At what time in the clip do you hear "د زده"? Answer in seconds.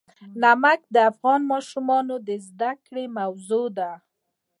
2.27-2.71